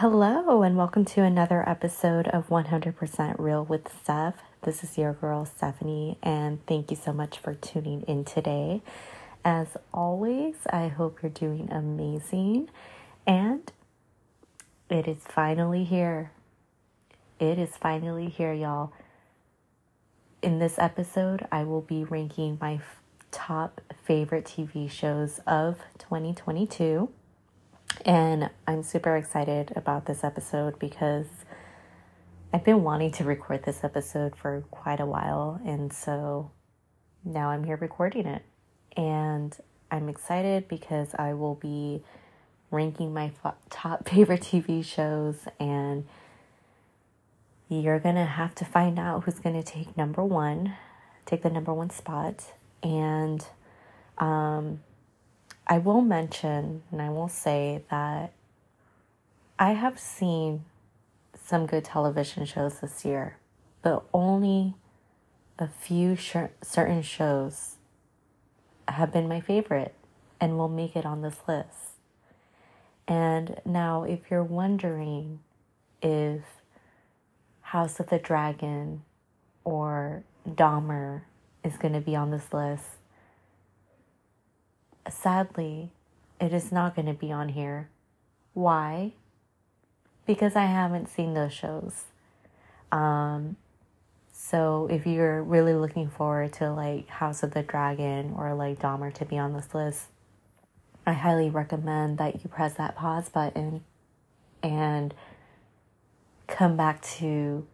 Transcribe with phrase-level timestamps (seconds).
[0.00, 4.36] Hello, and welcome to another episode of 100% Real with Steph.
[4.62, 8.80] This is your girl, Stephanie, and thank you so much for tuning in today.
[9.44, 12.68] As always, I hope you're doing amazing,
[13.26, 13.72] and
[14.88, 16.30] it is finally here.
[17.40, 18.92] It is finally here, y'all.
[20.42, 27.08] In this episode, I will be ranking my f- top favorite TV shows of 2022.
[28.04, 31.26] And I'm super excited about this episode because
[32.52, 35.60] I've been wanting to record this episode for quite a while.
[35.64, 36.50] And so
[37.24, 38.42] now I'm here recording it.
[38.96, 39.56] And
[39.90, 42.02] I'm excited because I will be
[42.70, 43.32] ranking my
[43.70, 45.46] top favorite TV shows.
[45.60, 46.06] And
[47.68, 50.74] you're going to have to find out who's going to take number one,
[51.26, 52.52] take the number one spot.
[52.82, 53.44] And,
[54.16, 54.80] um,
[55.68, 58.32] I will mention and I will say that
[59.58, 60.64] I have seen
[61.36, 63.36] some good television shows this year,
[63.82, 64.74] but only
[65.58, 67.76] a few sh- certain shows
[68.86, 69.94] have been my favorite
[70.40, 71.96] and will make it on this list.
[73.06, 75.40] And now, if you're wondering
[76.02, 76.42] if
[77.62, 79.02] House of the Dragon
[79.64, 81.22] or Dahmer
[81.64, 82.97] is going to be on this list,
[85.12, 85.90] sadly,
[86.40, 87.88] it is not going to be on here.
[88.54, 89.12] Why?
[90.26, 92.04] Because I haven't seen those shows.
[92.92, 93.56] Um,
[94.32, 99.12] so if you're really looking forward to like House of the Dragon or like Dahmer
[99.14, 100.06] to be on this list,
[101.06, 103.84] I highly recommend that you press that pause button
[104.62, 105.14] and
[106.46, 107.66] come back to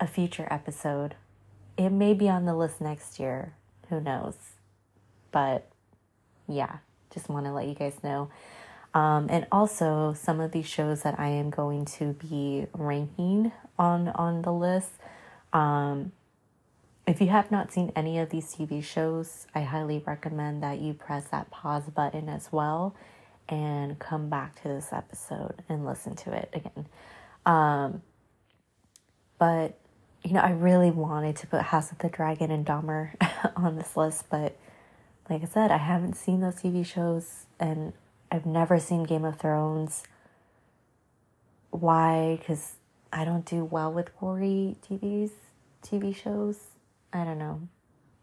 [0.00, 1.14] a future episode.
[1.76, 3.54] It may be on the list next year.
[3.88, 4.36] Who knows?
[5.30, 5.68] But
[6.48, 6.78] yeah,
[7.12, 8.30] just want to let you guys know.
[8.94, 14.08] Um, and also some of these shows that I am going to be ranking on
[14.08, 14.90] on the list.
[15.52, 16.12] Um,
[17.06, 20.94] if you have not seen any of these TV shows, I highly recommend that you
[20.94, 22.94] press that pause button as well
[23.48, 26.86] and come back to this episode and listen to it again.
[27.44, 28.02] Um,
[29.38, 29.78] but
[30.22, 33.10] you know, I really wanted to put House of the Dragon and Dahmer
[33.56, 34.56] on this list, but
[35.28, 37.92] like I said, I haven't seen those TV shows and
[38.30, 40.02] I've never seen Game of Thrones.
[41.70, 42.36] Why?
[42.38, 42.74] Because
[43.12, 45.30] I don't do well with gory TVs,
[45.82, 46.58] TV shows.
[47.12, 47.68] I don't know.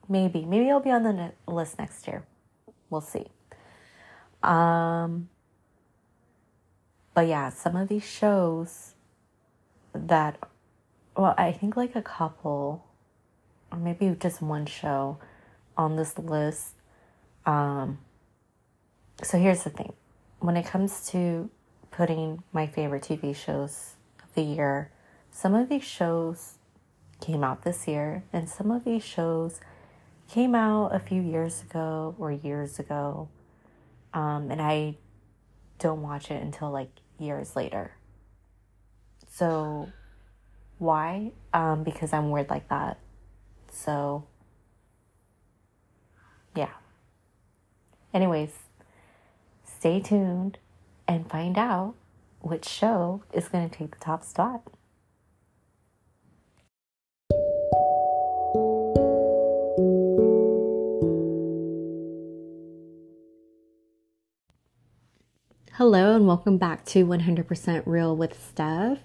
[0.08, 0.46] Maybe.
[0.46, 2.26] Maybe I'll be on the ne- list next year.
[2.90, 3.28] We'll see.
[4.44, 5.30] Um,
[7.14, 8.94] but yeah, some of these shows
[9.94, 10.38] that,
[11.16, 12.86] well, I think like a couple,
[13.72, 15.18] or maybe just one show
[15.78, 16.76] on this list
[17.46, 18.00] um,
[19.24, 19.94] so here's the thing
[20.40, 21.50] when it comes to
[21.92, 23.94] putting my favorite TV shows
[24.24, 24.92] of the year,
[25.30, 26.56] some of these shows
[27.20, 29.60] came out this year, and some of these shows
[30.30, 33.30] came out a few years ago or years ago.
[34.14, 34.98] Um, and I
[35.78, 37.96] don't watch it until like years later.
[39.30, 39.90] So,
[40.80, 41.32] why?
[41.54, 42.98] Um, because I'm weird like that.
[43.72, 44.26] So,
[46.56, 46.70] yeah.
[48.14, 48.52] Anyways,
[49.64, 50.58] stay tuned
[51.08, 51.96] and find out
[52.42, 54.64] which show is going to take the top spot.
[65.76, 69.00] Hello, and welcome back to 100% Real with Steph.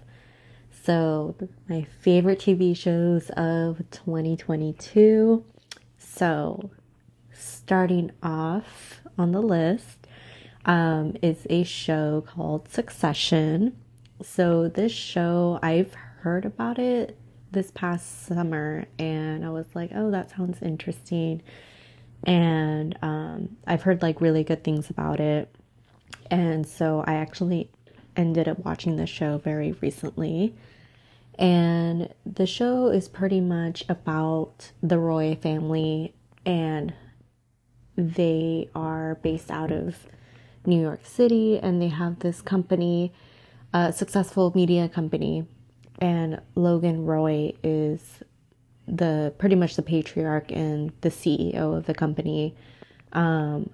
[0.83, 1.37] So,
[1.69, 5.45] my favorite TV shows of 2022.
[5.97, 6.71] So,
[7.39, 10.07] starting off on the list
[10.65, 13.77] um, is a show called Succession.
[14.23, 17.17] So, this show, I've heard about it
[17.53, 21.43] this past summer and I was like, oh, that sounds interesting.
[22.25, 25.55] And um, I've heard like really good things about it.
[26.31, 27.71] And so I actually
[28.17, 30.55] ended up watching the show very recently.
[31.39, 36.95] And the show is pretty much about the Roy family and
[37.97, 39.97] they are based out of
[40.65, 43.13] New York City and they have this company,
[43.73, 45.47] a successful media company,
[46.01, 48.23] and Logan Roy is
[48.87, 52.55] the pretty much the patriarch and the CEO of the company.
[53.13, 53.71] Um,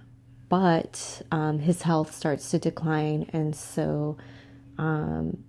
[0.48, 4.18] but um, his health starts to decline, and so
[4.78, 5.44] um,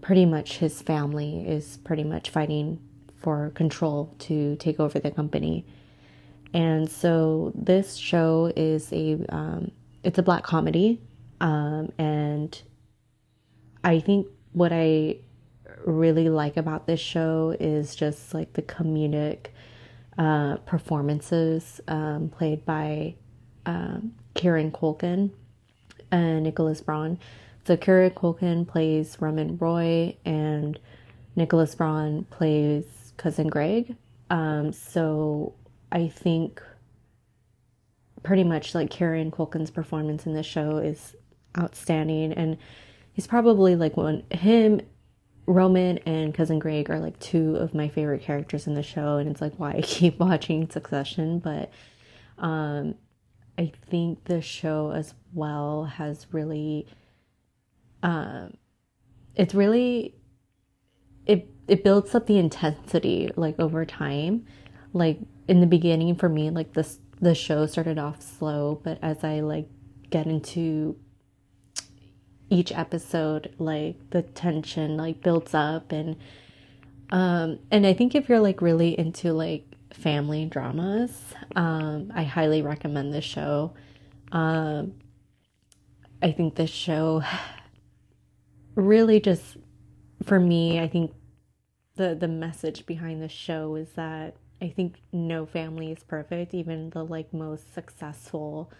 [0.00, 2.80] pretty much his family is pretty much fighting
[3.16, 5.64] for control to take over the company.
[6.54, 9.70] And so this show is a um,
[10.02, 11.00] it's a black comedy,
[11.40, 12.60] um, and
[13.84, 15.18] I think what I
[15.84, 19.48] really like about this show is just like the comedic
[20.16, 23.14] uh, performances um, played by
[23.66, 25.30] um, Kieran Culkin
[26.10, 27.18] and Nicholas Braun.
[27.66, 30.78] So Kieran Culkin plays Roman Roy, and
[31.36, 33.94] Nicholas Braun plays cousin Greg.
[34.30, 35.54] Um, so
[35.90, 36.62] I think
[38.22, 41.16] pretty much like Kieran Culkin's performance in this show is
[41.58, 42.58] outstanding, and
[43.12, 44.80] he's probably like one him
[45.48, 49.30] Roman and cousin Greg are like two of my favorite characters in the show, and
[49.30, 51.38] it's like why I keep watching Succession.
[51.38, 51.72] But
[52.36, 52.94] um,
[53.56, 56.86] I think the show as well has really,
[58.02, 58.58] um,
[59.34, 60.14] it's really,
[61.24, 64.46] it it builds up the intensity like over time.
[64.98, 69.24] Like in the beginning, for me, like this the show started off slow, but as
[69.24, 69.68] I like
[70.10, 70.96] get into
[72.50, 76.16] each episode like the tension like builds up and
[77.10, 82.62] um and I think if you're like really into like family dramas, um I highly
[82.62, 83.74] recommend this show.
[84.32, 84.94] Um
[86.22, 87.22] I think this show
[88.74, 89.56] really just
[90.24, 91.12] for me, I think
[91.96, 96.90] the the message behind the show is that I think no family is perfect, even
[96.90, 98.70] the like most successful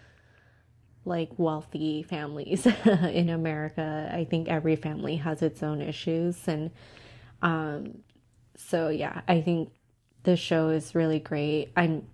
[1.05, 4.09] like wealthy families in America.
[4.13, 6.71] I think every family has its own issues and
[7.41, 7.99] um
[8.55, 9.71] so yeah, I think
[10.23, 11.71] the show is really great.
[11.77, 12.05] I'm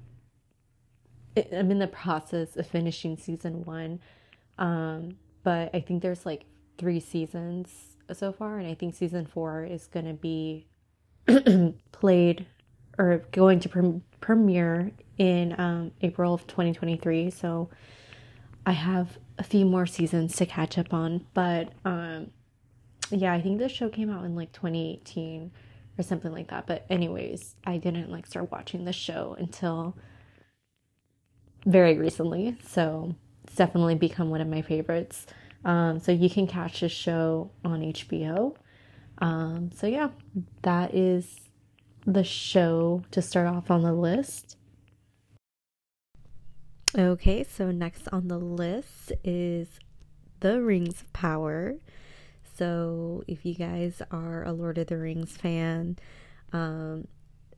[1.35, 3.99] I'm in the process of finishing season 1.
[4.59, 6.45] Um but I think there's like
[6.77, 10.67] 3 seasons so far and I think season 4 is going to be
[11.91, 12.45] played
[12.97, 17.29] or going to pre- premiere in um April of 2023.
[17.29, 17.69] So
[18.65, 22.31] I have a few more seasons to catch up on, but um
[23.11, 25.51] yeah, I think the show came out in like 2018
[25.97, 26.65] or something like that.
[26.67, 29.95] But anyways, I didn't like start watching the show until
[31.65, 32.57] very recently.
[32.67, 35.25] So it's definitely become one of my favorites.
[35.63, 38.55] Um, so you can catch this show on HBO.
[39.19, 40.09] Um, so yeah,
[40.61, 41.44] that is
[42.05, 44.57] the show to start off on the list.
[46.97, 49.67] Okay, so next on the list is
[50.39, 51.75] The Rings of Power.
[52.57, 55.97] So, if you guys are a Lord of the Rings fan,
[56.53, 57.07] um,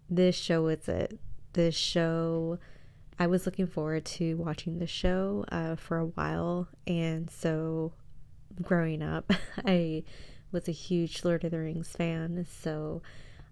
[0.10, 1.20] this show is it.
[1.54, 2.58] This show,
[3.20, 7.94] I was looking forward to watching the show uh, for a while, and so
[8.60, 9.32] growing up,
[9.66, 10.04] I
[10.52, 12.48] was a huge Lord of the Rings fan.
[12.50, 13.04] So,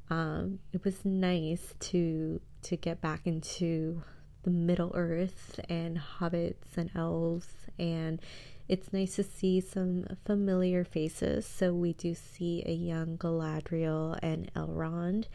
[0.10, 4.02] um, it was nice to to get back into
[4.44, 7.48] the Middle Earth and hobbits and elves,
[7.80, 8.20] and
[8.68, 11.46] it's nice to see some familiar faces.
[11.46, 15.26] So we do see a young Galadriel and Elrond,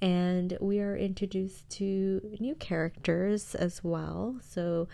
[0.00, 4.36] and we are introduced to new characters as well.
[4.42, 4.88] So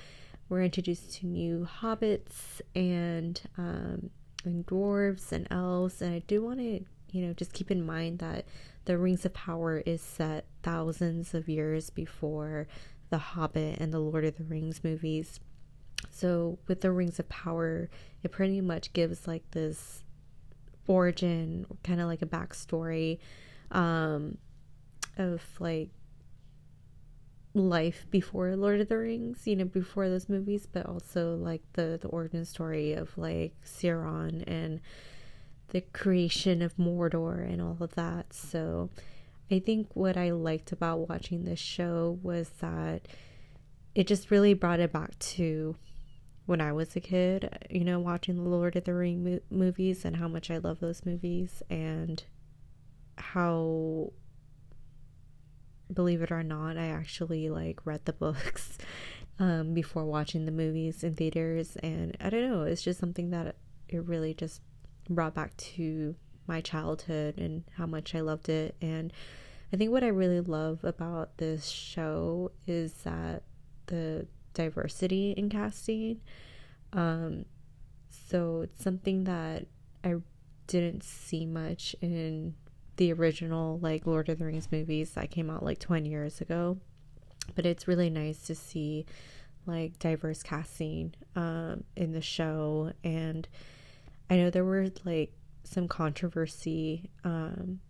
[0.49, 4.11] we're introduced to new hobbits and um,
[4.45, 8.19] and dwarves and elves, and I do want to you know just keep in mind
[8.19, 8.47] that
[8.89, 12.67] the Rings of Power is set thousands of years before
[13.11, 15.41] the Hobbit and the Lord of the Rings movies.
[16.11, 17.91] So with the Rings of Power,
[18.23, 20.05] it pretty much gives like this
[20.87, 23.19] origin, kind of like a backstory
[23.73, 24.39] um,
[25.19, 25.91] of like
[27.53, 31.99] life before Lord of the Rings, you know, before those movies, but also like the
[32.01, 34.81] the origin story of like Sauron and
[35.69, 38.33] the creation of Mordor and all of that.
[38.33, 38.91] So
[39.51, 43.09] I think what I liked about watching this show was that
[43.95, 45.77] it just really brought it back to
[46.47, 50.05] when I was a kid, you know, watching the Lord of the Ring mo- movies
[50.05, 52.23] and how much I love those movies and
[53.17, 54.13] how
[55.93, 58.79] believe it or not, I actually like read the books
[59.39, 63.57] um, before watching the movies in theaters and I don't know, it's just something that
[63.89, 64.63] it really just
[65.09, 66.15] brought back to
[66.47, 68.75] my childhood and how much I loved it.
[68.81, 69.13] And
[69.73, 73.43] I think what I really love about this show is that
[73.87, 76.21] the diversity in casting.
[76.93, 77.45] Um,
[78.09, 79.67] so it's something that
[80.03, 80.17] I
[80.67, 82.55] didn't see much in
[82.97, 86.79] the original like Lord of the Rings movies that came out like 20 years ago.
[87.55, 89.07] But it's really nice to see
[89.67, 93.47] like diverse casting um, in the show and
[94.31, 95.33] I know there were like
[95.65, 97.81] some controversy um,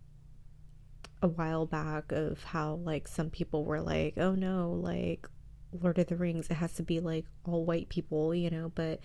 [1.21, 5.27] a while back of how like some people were like, oh no, like
[5.71, 8.99] Lord of the Rings, it has to be like all white people, you know, but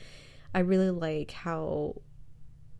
[0.54, 1.96] I really like how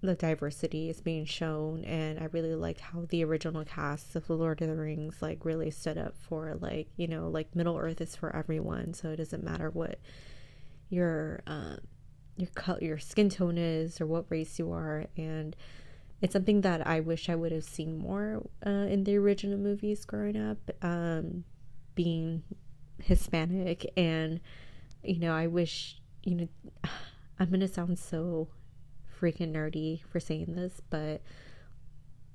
[0.05, 4.35] the diversity is being shown and i really like how the original cast of the
[4.35, 8.01] lord of the rings like really stood up for like you know like middle earth
[8.01, 9.99] is for everyone so it doesn't matter what
[10.91, 11.79] your um
[12.37, 15.55] your color your skin tone is or what race you are and
[16.21, 20.05] it's something that i wish i would have seen more uh, in the original movies
[20.05, 21.45] growing up um
[21.95, 22.43] being
[23.03, 24.41] hispanic and
[25.03, 26.49] you know i wish you know
[27.38, 28.49] i'm gonna sound so
[29.25, 31.23] freaking nerdy for saying this, but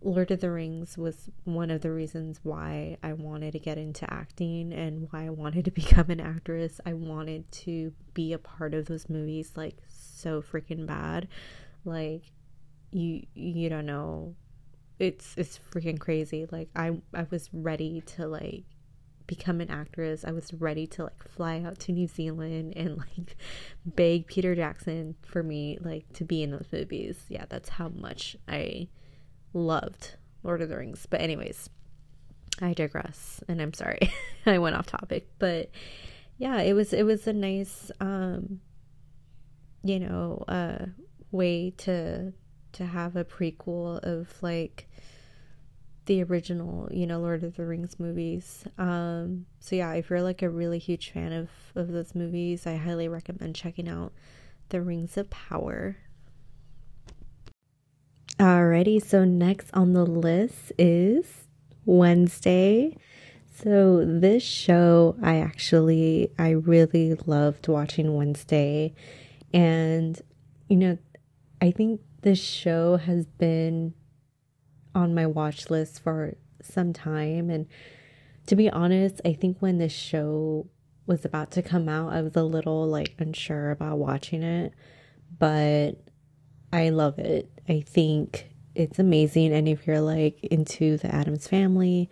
[0.02, 4.12] Lord of the Rings was one of the reasons why I wanted to get into
[4.12, 6.80] acting and why I wanted to become an actress.
[6.86, 9.78] I wanted to be a part of those movies like
[10.20, 11.28] so freaking bad.
[11.86, 12.24] Like
[12.92, 14.36] you you don't know.
[15.00, 16.46] It's it's freaking crazy.
[16.52, 18.66] Like I I was ready to like
[19.28, 20.26] become an actress.
[20.26, 23.36] I was ready to like fly out to New Zealand and like
[23.86, 27.26] beg Peter Jackson for me like to be in those movies.
[27.30, 28.88] Yeah, that's how much I
[29.54, 31.06] loved Lord of the Rings.
[31.10, 31.70] But anyways,
[32.60, 34.12] I digress and I'm sorry.
[34.46, 35.70] I went off topic, but
[36.38, 38.62] yeah, it was it was a nice um
[39.84, 40.86] you know, uh
[41.32, 42.34] way to
[42.72, 44.88] to have a prequel of like
[46.06, 48.66] the original, you know, Lord of the Rings movies.
[48.80, 52.78] Um, so yeah, if you're like a really huge fan of of those movies, I
[52.78, 54.12] highly recommend checking out
[54.70, 55.98] The Rings of Power.
[58.40, 61.48] Alrighty, so next on the list is
[61.86, 62.96] Wednesday.
[63.62, 68.94] So this show I actually I really loved watching Wednesday
[69.54, 70.22] and
[70.68, 70.98] you know
[71.62, 73.94] I think this show has been
[74.96, 77.50] on my watch list for some time.
[77.50, 77.68] And
[78.48, 80.68] to be honest, I think when this show
[81.06, 84.74] was about to come out, I was a little like unsure about watching it,
[85.38, 85.94] but
[86.72, 87.50] I love it.
[87.68, 89.54] I think it's amazing.
[89.54, 92.10] And if you're like into the Addams family,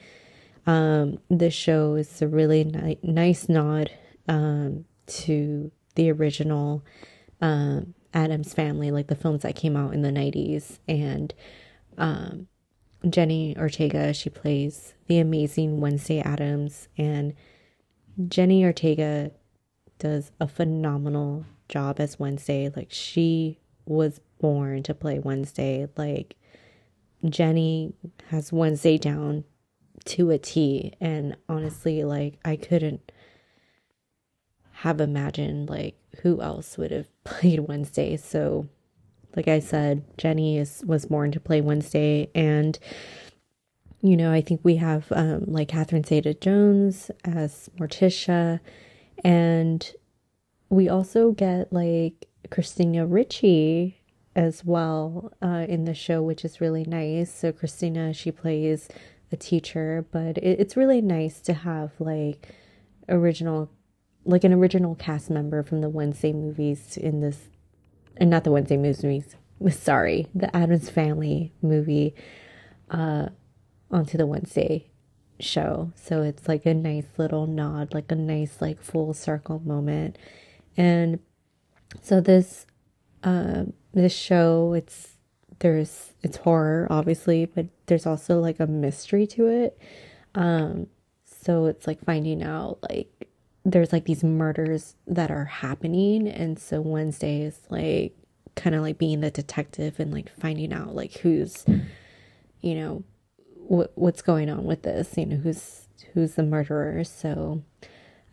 [0.66, 3.92] um, this show is a really ni- nice nod
[4.28, 6.84] um, to the original
[7.42, 10.80] um, Addams family, like the films that came out in the 90s.
[10.88, 11.34] And
[11.98, 12.48] um,
[13.10, 14.14] Jenny Ortega.
[14.14, 16.88] She plays the amazing Wednesday Addams.
[16.98, 17.34] and
[18.28, 19.32] Jenny Ortega
[20.00, 22.72] does a phenomenal job as Wednesday.
[22.76, 25.88] Like, she was born to play Wednesday.
[25.96, 26.36] Like,
[27.28, 27.94] Jenny
[28.30, 29.44] has Wednesday down
[30.06, 33.12] to a T, and honestly, like, I couldn't
[34.82, 38.18] have imagined, like, who else would have played Wednesday.
[38.18, 38.68] So,
[39.36, 42.78] like I said, Jenny is was born to play Wednesday, and
[44.02, 48.60] you know I think we have um, like Catherine Zeta-Jones as Morticia,
[49.24, 49.94] and
[50.70, 54.02] we also get like Christina Ricci
[54.36, 57.34] as well uh, in the show, which is really nice.
[57.34, 58.88] So Christina, she plays
[59.32, 62.50] a teacher, but it, it's really nice to have like
[63.10, 63.70] original,
[64.28, 67.48] like an original cast member from the Wednesday movies in this
[68.18, 69.36] and not the Wednesday movies.
[69.72, 72.14] Sorry, the Addams Family movie
[72.92, 73.30] uh,
[73.90, 74.90] onto the Wednesday
[75.40, 75.92] show.
[75.96, 80.18] So it's like a nice little nod, like a nice like full circle moment.
[80.76, 81.20] And
[82.02, 82.66] so this
[83.24, 85.14] uh, this show, it's
[85.60, 89.80] there's it's horror obviously, but there's also like a mystery to it.
[90.36, 90.88] Um,
[91.26, 93.27] so it's like finding out like
[93.66, 98.16] there's like these murders that are happening and so wednesday is like
[98.56, 101.66] kind of like being the detective and like finding out like who's
[102.62, 103.04] you know
[103.54, 107.04] what what's going on with this you know who's who's the murderer.
[107.04, 107.64] So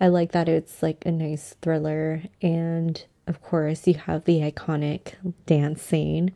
[0.01, 5.15] i like that it's like a nice thriller and of course you have the iconic
[5.47, 6.33] dance scene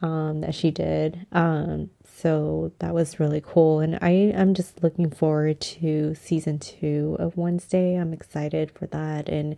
[0.00, 1.26] um, that she did.
[1.32, 3.80] Um, so that was really cool.
[3.80, 7.96] And I am just looking forward to season two of Wednesday.
[7.96, 9.28] I'm excited for that.
[9.28, 9.56] And,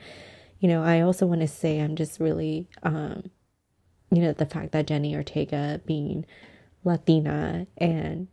[0.58, 3.30] you know, I also want to say I'm just really, um,
[4.10, 6.24] you know, the fact that Jenny Ortega being
[6.82, 8.28] Latina and,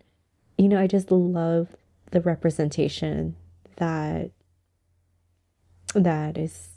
[0.57, 1.67] you know, I just love
[2.11, 3.35] the representation
[3.75, 4.31] that
[5.93, 6.69] that is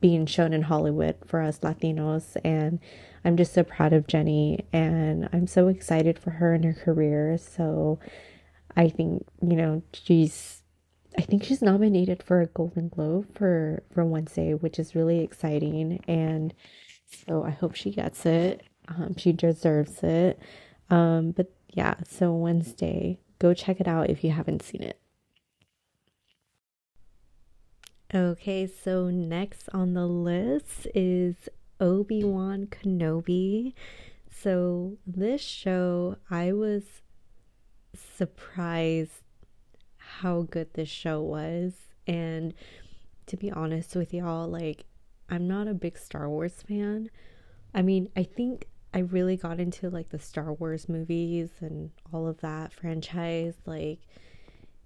[0.00, 2.78] being shown in Hollywood for us Latinos and
[3.24, 7.38] I'm just so proud of Jenny and I'm so excited for her and her career.
[7.38, 7.98] So
[8.76, 10.62] I think, you know, she's
[11.16, 16.02] I think she's nominated for a Golden Globe for for Wednesday, which is really exciting
[16.08, 16.54] and
[17.26, 18.62] so I hope she gets it.
[18.88, 20.40] Um, she deserves it.
[20.90, 24.98] Um, but yeah, so Wednesday, go check it out if you haven't seen it.
[28.14, 31.48] Okay, so next on the list is
[31.82, 33.74] Obi-Wan Kenobi.
[34.30, 36.84] so this show, I was
[38.16, 39.24] surprised
[39.96, 41.72] how good this show was.
[42.06, 42.54] And
[43.26, 44.84] to be honest with y'all, like,
[45.28, 47.10] I'm not a big Star Wars fan.
[47.74, 52.28] I mean, I think I really got into like the Star Wars movies and all
[52.28, 54.00] of that franchise, like,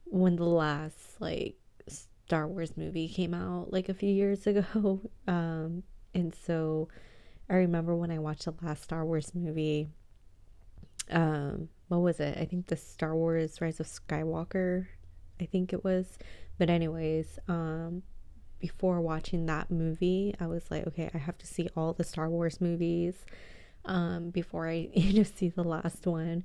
[0.04, 1.56] when the last, like,
[1.88, 5.00] Star Wars movie came out, like, a few years ago.
[5.28, 5.82] Um,
[6.16, 6.88] and so
[7.50, 9.88] I remember when I watched the last Star Wars movie,
[11.10, 12.38] um, what was it?
[12.38, 14.86] I think the Star Wars Rise of Skywalker,
[15.40, 16.18] I think it was.
[16.58, 18.02] But anyways, um,
[18.58, 22.30] before watching that movie, I was like, okay, I have to see all the Star
[22.30, 23.26] Wars movies
[23.84, 26.44] um, before I you know see the last one.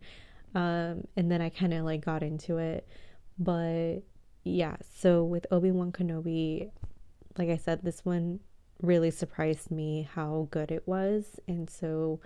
[0.54, 2.86] Um, and then I kind of like got into it.
[3.40, 4.00] But
[4.44, 6.72] yeah, so with Obi-Wan Kenobi,
[7.38, 8.42] like I said, this one
[8.82, 11.40] really surprised me how good it was.
[11.48, 12.20] And so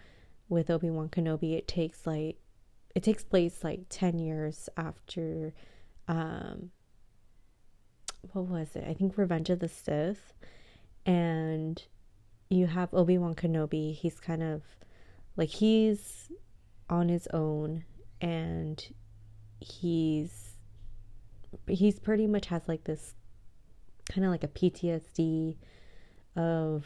[0.49, 2.37] with Obi-Wan Kenobi, it takes like
[2.93, 5.53] it takes place like 10 years after
[6.07, 6.71] um
[8.31, 8.85] what was it?
[8.87, 10.33] I think Revenge of the Sith.
[11.05, 11.81] And
[12.49, 13.93] you have Obi-Wan Kenobi.
[13.93, 14.63] He's kind of
[15.37, 16.31] like he's
[16.89, 17.83] on his own
[18.21, 18.87] and
[19.59, 20.57] he's
[21.67, 23.15] he's pretty much has like this
[24.09, 25.57] kind of like a PTSD
[26.35, 26.85] of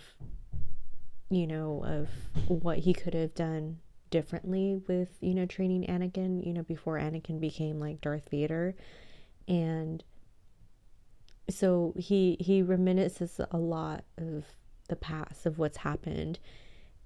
[1.30, 2.10] you know of
[2.48, 3.78] what he could have done
[4.10, 8.76] differently with you know training Anakin you know before Anakin became like Darth Vader.
[9.48, 10.04] And
[11.50, 14.46] so he he reminisces a lot of
[14.88, 16.40] the past of what's happened.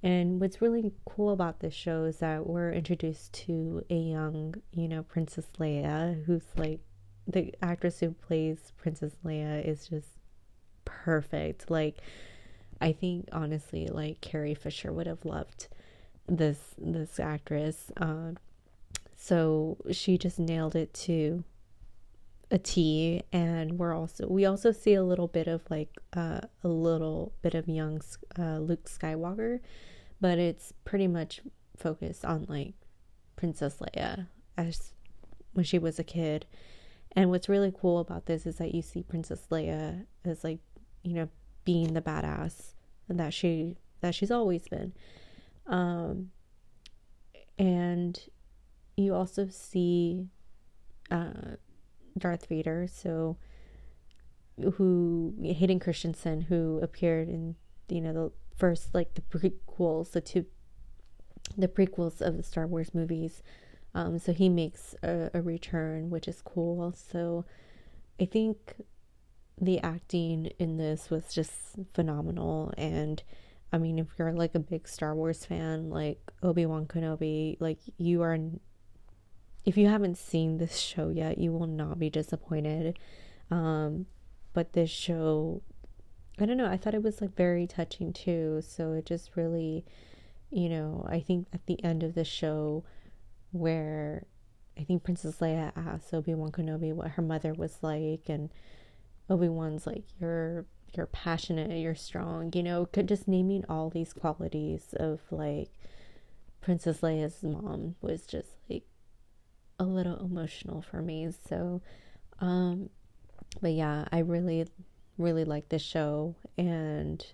[0.01, 4.88] And what's really cool about this show is that we're introduced to a young you
[4.88, 6.79] know princess leia who's like
[7.25, 10.09] the actress who plays princess leia is just
[10.85, 11.69] perfect.
[11.69, 11.97] Like
[12.83, 15.69] I think honestly, like Carrie Fisher would have loved
[16.27, 17.93] this this actress.
[17.96, 18.31] Uh,
[19.15, 21.46] so she just nailed it to
[22.51, 23.24] a T.
[23.31, 27.55] And we're also we also see a little bit of like uh, a little bit
[27.55, 28.01] of young
[28.37, 29.61] uh, Luke Skywalker,
[30.19, 31.39] but it's pretty much
[31.77, 32.74] focused on like
[33.37, 34.91] Princess Leia as
[35.53, 36.46] when she was a kid.
[37.15, 40.59] And what's really cool about this is that you see Princess Leia as like,
[41.03, 41.29] you know,
[41.65, 42.73] being the badass
[43.07, 44.93] that she that she's always been.
[45.67, 46.31] Um,
[47.57, 48.19] and
[48.97, 50.27] you also see
[51.09, 51.57] uh,
[52.17, 53.37] Darth Vader, so
[54.75, 57.55] who Hayden Christensen, who appeared in
[57.89, 60.45] you know the first like the prequels, the two
[61.57, 63.43] the prequels of the Star Wars movies.
[63.95, 66.93] Um, so he makes a, a return, which is cool.
[66.93, 67.45] So
[68.19, 68.75] I think
[69.59, 71.51] the acting in this was just
[71.94, 72.74] phenomenal.
[72.77, 73.22] And
[73.72, 78.22] I mean if you're like a big Star Wars fan like Obi-Wan Kenobi like you
[78.22, 78.37] are
[79.66, 82.98] if you haven't seen this show yet you will not be disappointed.
[83.51, 84.07] Um
[84.53, 85.61] but this show
[86.39, 88.61] I don't know I thought it was like very touching too.
[88.66, 89.85] So it just really
[90.50, 92.83] you know I think at the end of the show
[93.51, 94.25] where
[94.77, 98.50] I think Princess Leia asked Obi-Wan Kenobi what her mother was like and
[99.29, 104.94] Obi-Wan's like you're you're passionate, you're strong, you know, could just naming all these qualities
[104.98, 105.72] of like
[106.62, 108.83] Princess Leia's mom was just like
[109.79, 111.29] a little emotional for me.
[111.48, 111.81] So
[112.40, 112.90] um
[113.62, 114.68] but yeah, I really
[115.18, 117.25] really like this show and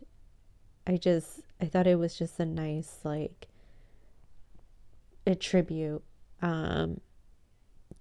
[0.87, 3.47] I just I thought it was just a nice like
[5.27, 6.03] a tribute
[6.41, 7.01] um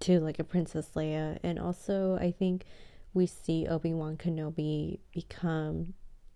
[0.01, 2.65] to like a Princess Leia and also I think
[3.13, 5.93] we see Obi-Wan Kenobi become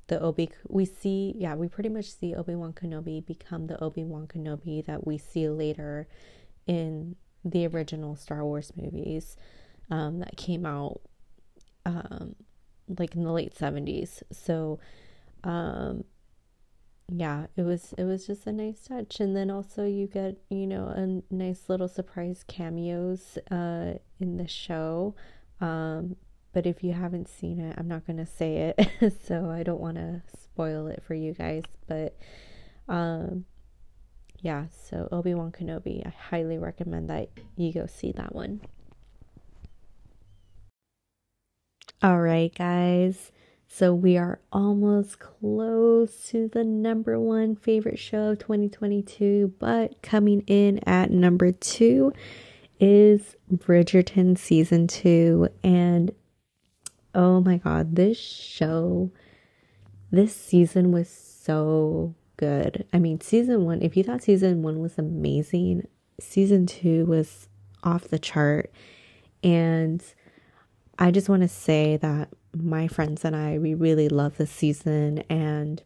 [0.07, 4.85] the Obi we see yeah we pretty much see Obi-Wan Kenobi become the Obi-Wan Kenobi
[4.85, 6.07] that we see later
[6.67, 9.37] in the original Star Wars movies
[9.89, 11.01] um, that came out
[11.85, 12.35] um,
[12.97, 14.79] like in the late 70s so
[15.43, 16.03] um,
[17.11, 19.19] yeah it was it was just a nice touch.
[19.19, 24.47] And then also you get you know a nice little surprise cameos uh, in the
[24.47, 25.15] show.
[25.61, 26.15] Um,
[26.53, 29.13] but if you haven't seen it, I'm not going to say it.
[29.27, 31.63] so I don't want to spoil it for you guys.
[31.87, 32.15] But
[32.87, 33.45] um,
[34.41, 38.61] yeah, so Obi-Wan Kenobi, I highly recommend that you go see that one.
[42.01, 43.31] All right, guys.
[43.67, 50.43] So we are almost close to the number one favorite show of 2022, but coming
[50.45, 52.13] in at number two
[52.79, 55.47] is Bridgerton season two.
[55.63, 56.11] And
[57.15, 59.11] oh my god, this show,
[60.11, 62.85] this season was so good.
[62.93, 65.87] I mean, season one, if you thought season one was amazing,
[66.19, 67.47] season two was
[67.83, 68.71] off the chart.
[69.43, 70.03] And
[70.97, 75.19] I just want to say that my friends and I, we really love this season.
[75.29, 75.81] And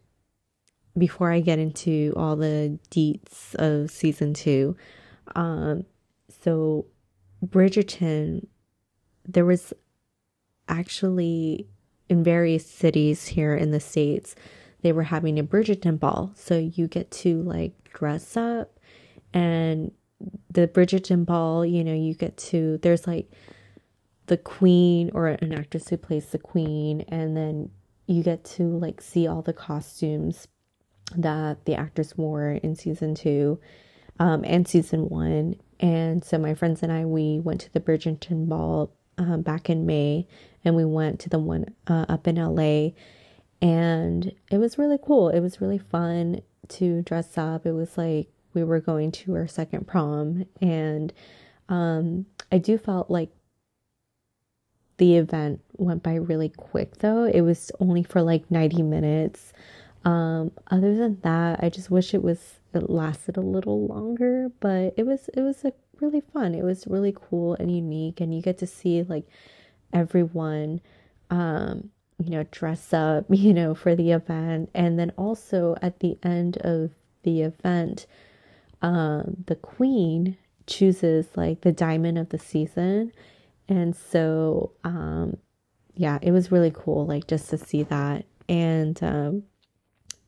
[0.98, 4.76] before I get into all the deets of season two,
[5.36, 5.86] um,
[6.44, 6.86] so
[7.46, 8.48] Bridgerton,
[9.26, 9.74] there was
[10.68, 11.68] actually
[12.10, 14.36] in various cities here in the States,
[14.82, 16.32] they were having a Bridgerton ball.
[16.36, 18.80] So you get to like dress up
[19.34, 19.92] and
[20.52, 23.32] the Bridgerton ball, you know, you get to, there's like
[24.28, 27.70] the queen or an actress who plays the queen, and then
[28.08, 30.48] you get to like see all the costumes
[31.16, 33.60] that the actress wore in season two
[34.20, 35.56] um, and season one.
[35.80, 39.86] And so my friends and I, we went to the Bridgerton ball um, back in
[39.86, 40.28] May,
[40.68, 42.90] and we went to the one uh, up in LA,
[43.62, 45.30] and it was really cool.
[45.30, 47.66] It was really fun to dress up.
[47.66, 51.14] It was like we were going to our second prom, and
[51.70, 53.30] um, I do felt like
[54.98, 57.24] the event went by really quick though.
[57.24, 59.54] It was only for like 90 minutes.
[60.04, 64.96] Um, other than that, I just wish it was it lasted a little longer, but
[64.98, 66.54] it was it was a really fun.
[66.54, 69.28] It was really cool and unique and you get to see like
[69.94, 70.82] everyone
[71.30, 71.90] um
[72.24, 76.58] you know dress up, you know, for the event and then also at the end
[76.58, 76.92] of
[77.24, 78.06] the event
[78.82, 83.12] um the queen chooses like the diamond of the season
[83.70, 85.38] and so, um,
[85.96, 88.26] yeah, it was really cool, like just to see that.
[88.48, 89.44] And, um,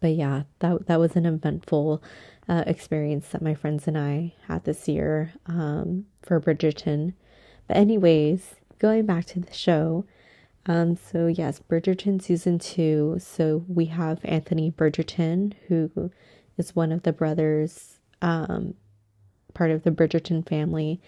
[0.02, 2.04] but yeah, that, that was an eventful,
[2.48, 7.14] uh, experience that my friends and I had this year, um, for Bridgerton.
[7.68, 10.06] But anyways, going back to the show,
[10.66, 13.18] um, so yes, Bridgerton season two.
[13.20, 16.12] So we have Anthony Bridgerton, who
[16.58, 18.76] is one of the brothers, um,
[19.54, 21.02] part of the Bridgerton family.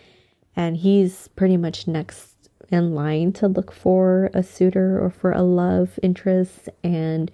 [0.56, 5.44] And he's pretty much next in line to look for a suitor or for a
[5.44, 6.70] love interest.
[6.84, 7.30] And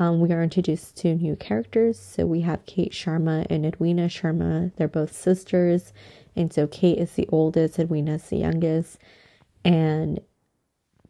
[0.00, 1.98] um, we are introduced to new characters.
[1.98, 4.08] So we have kate sharma and edwina.
[4.08, 5.92] Sharma they're both sisters.
[6.34, 8.98] And so kate is the oldest edwina is the youngest
[9.68, 10.20] and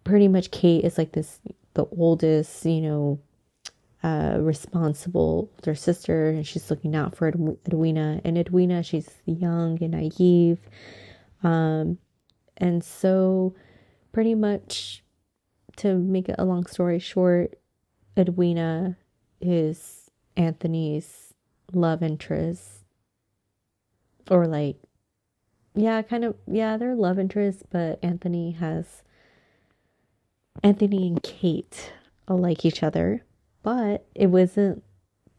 [0.05, 1.40] pretty much kate is like this
[1.75, 3.18] the oldest you know
[4.03, 9.90] uh, responsible older sister and she's looking out for edwina and edwina she's young and
[9.90, 10.59] naive
[11.42, 11.99] um,
[12.57, 13.55] and so,
[14.12, 15.05] pretty much
[15.77, 17.59] to make it a long story short,
[18.16, 18.97] Edwina
[19.40, 21.35] is Anthony's
[21.73, 22.85] love interest.
[24.31, 24.77] Or, like,
[25.78, 29.02] yeah, kind of, yeah, they're love interests, but Anthony has.
[30.62, 31.92] Anthony and Kate
[32.28, 33.24] like each other,
[33.62, 34.82] but it wasn't,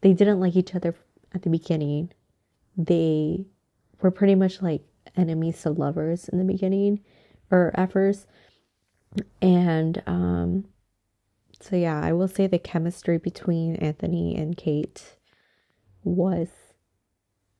[0.02, 0.96] they didn't like each other
[1.34, 2.12] at the beginning.
[2.78, 3.46] They
[4.02, 4.82] were pretty much like
[5.18, 7.02] enemies to lovers in the beginning
[7.52, 8.28] or at first.
[9.42, 10.66] And um,
[11.60, 15.18] so, yeah, I will say the chemistry between Anthony and Kate
[16.04, 16.48] was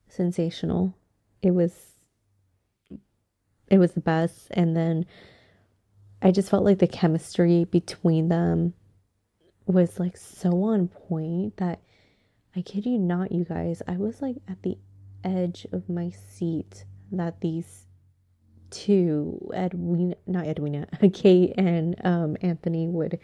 [0.08, 0.96] sensational.
[1.42, 1.89] It was
[3.70, 5.06] it was the best and then
[6.22, 8.74] I just felt like the chemistry between them
[9.66, 11.80] was like so on point that
[12.54, 14.76] I kid you not, you guys, I was like at the
[15.24, 17.86] edge of my seat that these
[18.70, 23.18] two, Edwina, not Edwina, Kate and um, Anthony would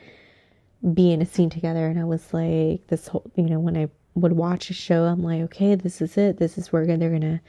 [0.94, 1.86] be in a scene together.
[1.86, 5.22] And I was like, this whole, you know, when I would watch a show, I'm
[5.22, 6.38] like, okay, this is it.
[6.38, 7.40] This is where they're going to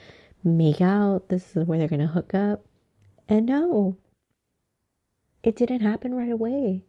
[0.44, 1.30] make out.
[1.30, 2.66] This is where they're going to hook up.
[3.30, 3.98] And no,
[5.44, 6.86] it didn't happen right away.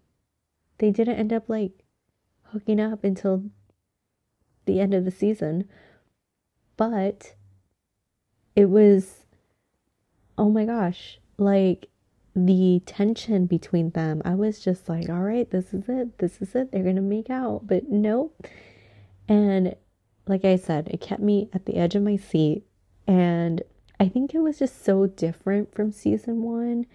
[0.78, 1.84] They didn't end up like
[2.52, 3.44] hooking up until
[4.64, 5.68] the end of the season.
[6.76, 7.34] But
[8.54, 9.24] it was
[10.38, 11.88] oh my gosh, like
[12.34, 16.18] the tension between them, I was just like, all right, this is it.
[16.18, 16.70] This is it.
[16.70, 17.66] They're going to make out.
[17.66, 18.46] But nope.
[19.28, 19.74] And
[20.26, 22.62] like I said, it kept me at the edge of my seat.
[23.06, 23.62] And
[24.00, 26.86] I think it was just so different from season one.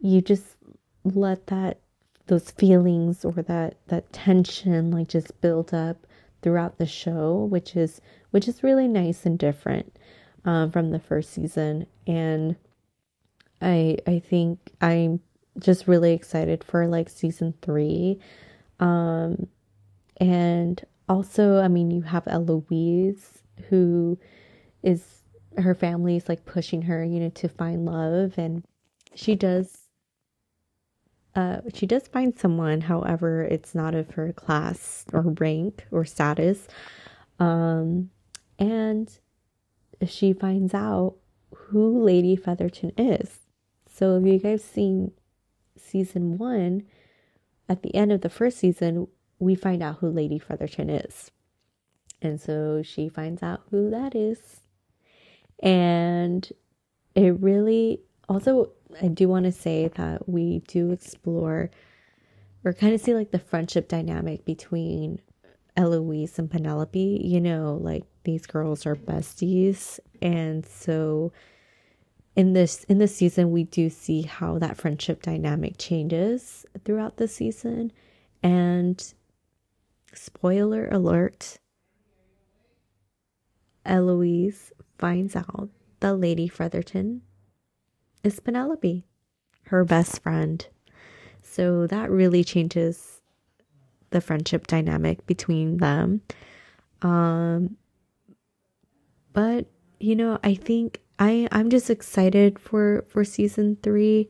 [0.00, 0.56] You just
[1.04, 1.80] let that,
[2.26, 6.06] those feelings or that, that tension like just build up
[6.42, 9.96] throughout the show, which is, which is really nice and different
[10.44, 11.86] um, from the first season.
[12.06, 12.56] And
[13.60, 15.20] I I think I'm
[15.58, 18.18] just really excited for like season three.
[18.80, 19.48] Um
[20.18, 24.18] and also I mean you have Eloise who
[24.82, 25.22] is
[25.58, 28.64] her family is like pushing her, you know, to find love and
[29.14, 29.86] she does
[31.36, 36.66] uh, she does find someone, however, it's not of her class or rank or status.
[37.38, 38.08] Um,
[38.58, 39.12] and
[40.06, 41.16] she finds out
[41.54, 43.40] who Lady Featherton is.
[43.92, 45.12] So if you guys seen
[45.76, 46.84] season one,
[47.68, 51.30] at the end of the first season, we find out who Lady Featherton is.
[52.22, 54.60] And so she finds out who that is.
[55.60, 56.48] And
[57.14, 61.70] it really also I do want to say that we do explore
[62.64, 65.20] or kind of see like the friendship dynamic between
[65.76, 67.20] Eloise and Penelope.
[67.22, 70.00] You know, like these girls are besties.
[70.22, 71.32] And so
[72.34, 77.28] in this in this season we do see how that friendship dynamic changes throughout the
[77.28, 77.92] season.
[78.42, 79.02] And
[80.12, 81.58] spoiler alert,
[83.84, 85.68] Eloise finds out
[86.00, 87.22] that Lady Featherton
[88.22, 89.04] is Penelope,
[89.64, 90.66] her best friend.
[91.42, 93.20] So that really changes
[94.10, 96.22] the friendship dynamic between them.
[97.02, 97.76] Um,
[99.32, 99.66] but
[99.98, 104.28] you know, I think I I'm just excited for for season three.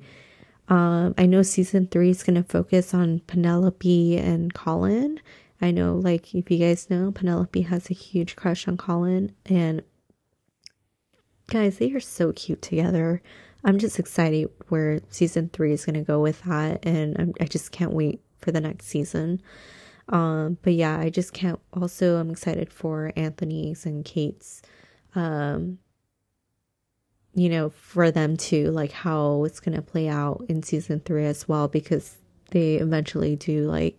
[0.68, 5.20] Um, I know season three is gonna focus on Penelope and Colin.
[5.60, 9.82] I know, like, if you guys know, Penelope has a huge crush on Colin, and
[11.48, 13.22] guys, they are so cute together.
[13.64, 17.44] I'm just excited where season three is going to go with that, and I'm, I
[17.44, 19.40] just can't wait for the next season.
[20.08, 21.58] Um, but yeah, I just can't.
[21.72, 24.62] Also, I'm excited for Anthony's and Kate's,
[25.14, 25.78] um,
[27.34, 31.26] you know, for them too, like how it's going to play out in season three
[31.26, 32.18] as well, because
[32.50, 33.98] they eventually do like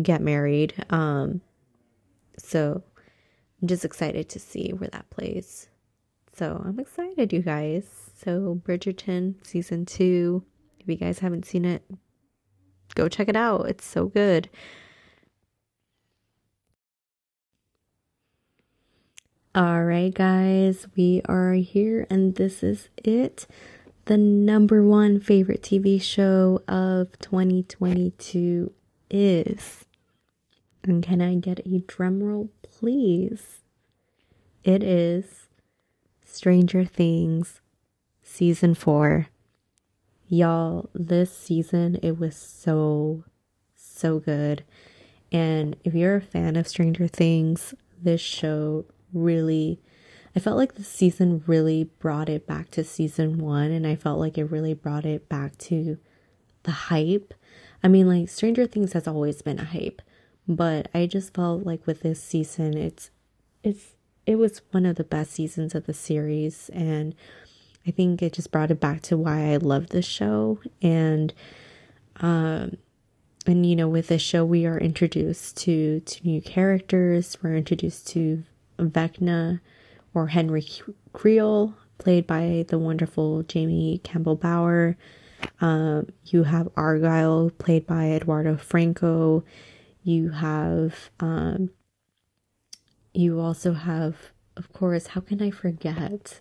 [0.00, 0.74] get married.
[0.88, 1.42] Um,
[2.38, 2.82] so
[3.60, 5.68] I'm just excited to see where that plays.
[6.34, 8.10] So I'm excited, you guys.
[8.16, 10.44] So, Bridgerton season two.
[10.80, 11.84] If you guys haven't seen it,
[12.94, 13.68] go check it out.
[13.68, 14.48] It's so good.
[19.54, 23.46] All right, guys, we are here, and this is it.
[24.06, 28.72] The number one favorite TV show of 2022
[29.10, 29.84] is.
[30.82, 33.60] And can I get a drum roll, please?
[34.64, 35.41] It is
[36.32, 37.60] Stranger Things
[38.22, 39.28] season four.
[40.28, 43.24] Y'all, this season, it was so,
[43.74, 44.64] so good.
[45.30, 49.78] And if you're a fan of Stranger Things, this show really,
[50.34, 53.70] I felt like the season really brought it back to season one.
[53.70, 55.98] And I felt like it really brought it back to
[56.62, 57.34] the hype.
[57.84, 60.00] I mean, like, Stranger Things has always been a hype,
[60.48, 63.10] but I just felt like with this season, it's,
[63.62, 66.70] it's, it was one of the best seasons of the series.
[66.72, 67.14] And
[67.86, 70.58] I think it just brought it back to why I love this show.
[70.80, 71.32] And,
[72.20, 72.76] um,
[73.46, 77.36] and you know, with this show, we are introduced to to new characters.
[77.42, 78.44] We're introduced to
[78.78, 79.60] Vecna
[80.14, 80.64] or Henry
[81.12, 84.96] Creel, played by the wonderful Jamie Campbell Bower.
[85.60, 89.42] Um, you have Argyle, played by Eduardo Franco.
[90.04, 91.70] You have, um,
[93.14, 96.40] you also have, of course, how can I forget?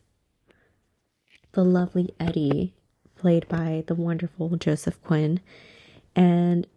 [1.54, 2.74] the lovely Eddie,
[3.16, 5.40] played by the wonderful Joseph Quinn.
[6.16, 6.68] And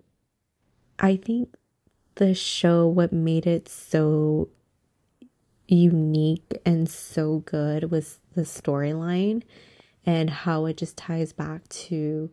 [0.98, 1.54] I think
[2.16, 4.48] the show, what made it so
[5.66, 9.42] unique and so good was the storyline
[10.04, 12.30] and how it just ties back to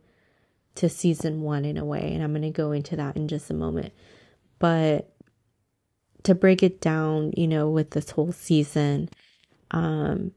[0.74, 3.50] to season 1 in a way and I'm going to go into that in just
[3.50, 3.92] a moment
[4.58, 5.11] but
[6.22, 9.08] to break it down you know with this whole season
[9.70, 10.32] um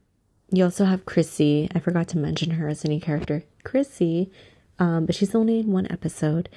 [0.50, 1.68] you also have Chrissy.
[1.74, 3.44] I forgot to mention her as any character.
[3.64, 4.30] Chrissy,
[4.78, 6.48] um, but she's only in one episode,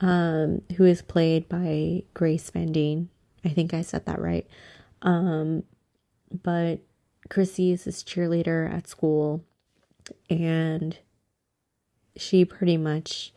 [0.00, 3.08] um, who is played by Grace Van Dien.
[3.44, 4.46] I think I said that right.
[5.02, 5.62] Um,
[6.42, 6.80] but
[7.30, 9.44] Chrissy is this cheerleader at school,
[10.28, 10.98] and
[12.16, 13.32] she pretty much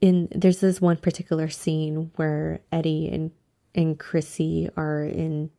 [0.00, 3.30] in there's this one particular scene where Eddie and
[3.74, 5.50] and Chrissy are in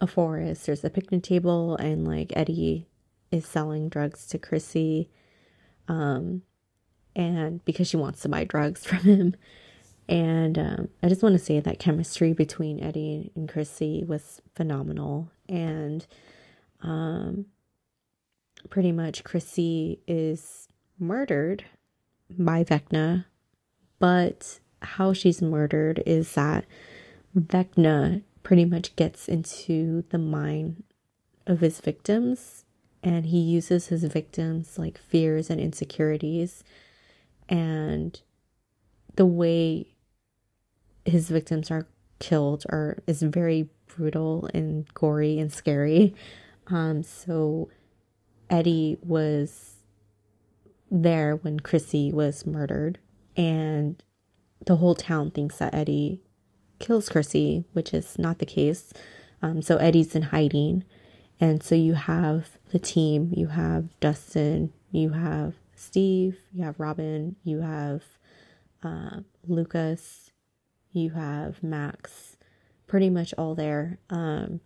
[0.00, 0.66] a forest.
[0.66, 2.86] There's a picnic table, and like Eddie
[3.30, 5.08] is selling drugs to Chrissy,
[5.88, 6.42] um,
[7.16, 9.36] and because she wants to buy drugs from him.
[10.08, 15.30] And um, I just want to say that chemistry between Eddie and Chrissy was phenomenal.
[15.48, 16.06] And
[16.80, 17.44] um,
[18.70, 21.64] pretty much, Chrissy is murdered
[22.30, 23.26] by Vecna,
[23.98, 26.64] but how she's murdered is that
[27.36, 30.82] Vecna pretty much gets into the mind
[31.46, 32.64] of his victims
[33.02, 36.64] and he uses his victims like fears and insecurities
[37.48, 38.20] and
[39.16, 39.86] the way
[41.04, 41.86] his victims are
[42.18, 46.14] killed or is very brutal and gory and scary.
[46.68, 47.70] Um, so
[48.50, 49.76] Eddie was
[50.90, 52.98] there when Chrissy was murdered,
[53.38, 54.02] and
[54.66, 56.20] the whole town thinks that Eddie
[56.80, 58.92] kills Chrissy, which is not the case.
[59.40, 60.84] Um, so Eddie's in hiding,
[61.40, 63.32] and so you have the team.
[63.34, 64.72] You have Dustin.
[64.90, 66.38] You have Steve.
[66.52, 67.36] You have Robin.
[67.44, 68.02] You have
[68.82, 70.32] uh, Lucas.
[70.92, 72.36] You have Max.
[72.88, 74.60] Pretty much all there um,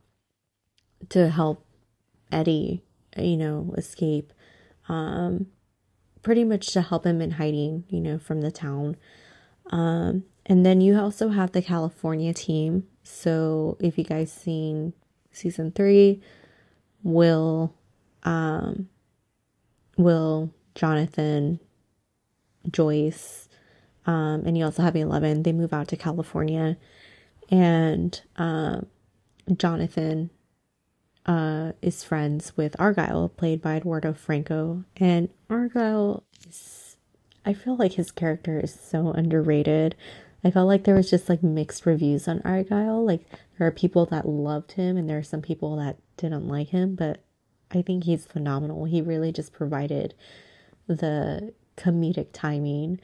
[1.10, 1.66] to help
[2.30, 2.82] Eddie,
[3.18, 4.32] you know, escape.
[4.88, 5.48] Um,
[6.22, 8.96] pretty much to help him in hiding, you know, from the town.
[9.70, 12.86] Um, and then you also have the California team.
[13.02, 14.92] So if you guys seen
[15.32, 16.22] season three,
[17.02, 17.74] Will,
[18.22, 18.88] um,
[19.96, 21.60] Will, Jonathan,
[22.70, 23.48] Joyce,
[24.06, 25.42] um, and you also have Eleven.
[25.42, 26.76] They move out to California,
[27.50, 28.86] and um,
[29.56, 30.30] Jonathan
[31.26, 34.84] uh, is friends with Argyle, played by Eduardo Franco.
[34.96, 36.96] And Argyle is,
[37.44, 39.94] I feel like his character is so underrated.
[40.44, 43.04] I felt like there was just like mixed reviews on Argyle.
[43.04, 43.24] Like
[43.58, 46.96] there are people that loved him and there are some people that didn't like him,
[46.96, 47.22] but
[47.70, 48.84] I think he's phenomenal.
[48.84, 50.14] He really just provided
[50.88, 53.00] the comedic timing.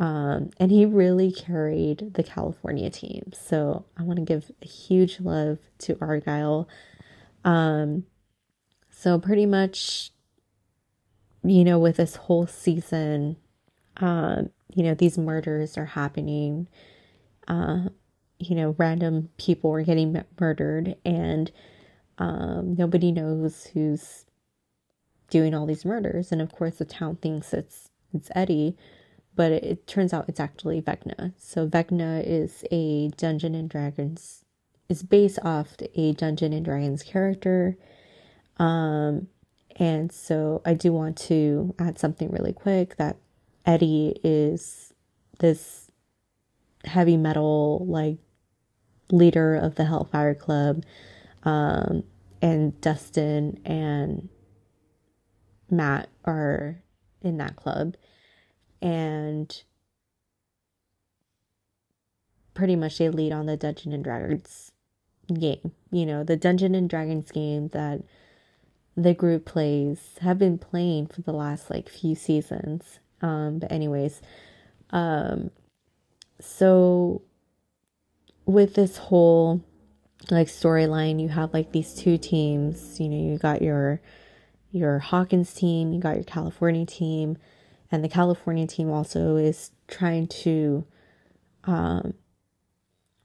[0.00, 3.32] Um, and he really carried the California team.
[3.34, 6.68] So I want to give a huge love to Argyle.
[7.48, 8.04] Um,
[8.90, 10.10] so pretty much,
[11.42, 13.36] you know, with this whole season,
[13.96, 16.68] um, you know, these murders are happening.
[17.48, 17.88] Uh,
[18.38, 21.50] you know, random people are getting murdered, and
[22.18, 24.26] um, nobody knows who's
[25.30, 26.30] doing all these murders.
[26.30, 28.76] And of course, the town thinks it's it's Eddie,
[29.34, 31.32] but it, it turns out it's actually Vecna.
[31.38, 34.44] So Vecna is a Dungeon and Dragons
[34.88, 37.76] is based off a Dungeon and Dragons character.
[38.58, 39.28] Um,
[39.76, 43.16] and so I do want to add something really quick that
[43.66, 44.92] Eddie is
[45.38, 45.90] this
[46.84, 48.18] heavy metal like
[49.10, 50.84] leader of the Hellfire Club.
[51.44, 52.04] Um,
[52.40, 54.28] and Dustin and
[55.70, 56.82] Matt are
[57.22, 57.96] in that club.
[58.80, 59.62] And
[62.54, 64.67] pretty much they lead on the Dungeon and Dragons
[65.34, 65.72] game.
[65.90, 68.02] You know, the Dungeon and Dragons game that
[68.96, 72.98] the group plays have been playing for the last like few seasons.
[73.22, 74.20] Um, but anyways,
[74.90, 75.50] um,
[76.40, 77.22] so
[78.44, 79.62] with this whole
[80.30, 82.98] like storyline, you have like these two teams.
[82.98, 84.00] You know, you got your
[84.70, 87.38] your Hawkins team, you got your California team,
[87.90, 90.84] and the California team also is trying to
[91.64, 92.14] um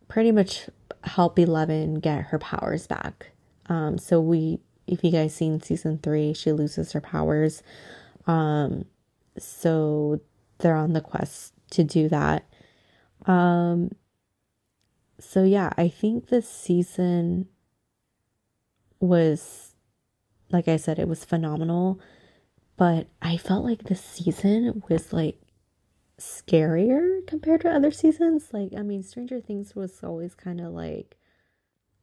[0.07, 0.69] pretty much
[1.03, 3.31] help Eleven get her powers back.
[3.67, 7.63] Um, so we, if you guys seen season three, she loses her powers.
[8.27, 8.85] Um,
[9.37, 10.21] so
[10.59, 12.45] they're on the quest to do that.
[13.25, 13.91] Um,
[15.19, 17.47] so yeah, I think this season
[18.99, 19.73] was,
[20.51, 21.99] like I said, it was phenomenal.
[22.75, 25.37] But I felt like this season was like
[26.23, 28.49] scarier compared to other seasons.
[28.53, 31.17] Like, I mean, Stranger Things was always kind of like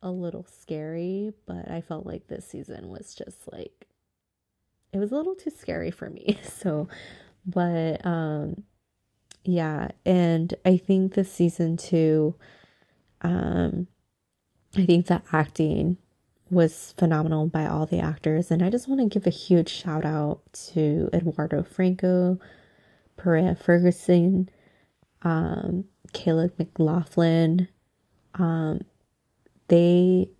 [0.02, 3.86] a little scary, but I felt like this season was just like
[4.92, 6.38] it was a little too scary for me.
[6.50, 6.88] So,
[7.46, 8.64] but um
[9.44, 12.34] yeah, and I think the season 2
[13.22, 13.86] um
[14.76, 15.96] I think the acting
[16.50, 20.04] was phenomenal by all the actors and I just want to give a huge shout
[20.04, 20.40] out
[20.72, 22.38] to Eduardo Franco,
[23.22, 24.48] Priah Ferguson,
[25.22, 27.68] um, Caleb McLaughlin.
[28.34, 28.80] Um,
[29.68, 30.30] they